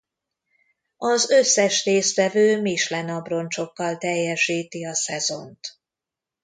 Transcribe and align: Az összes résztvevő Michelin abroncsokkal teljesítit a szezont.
Az 0.97 1.29
összes 1.29 1.83
résztvevő 1.83 2.61
Michelin 2.61 3.09
abroncsokkal 3.09 3.97
teljesítit 3.97 4.87
a 4.87 4.93
szezont. 4.93 5.59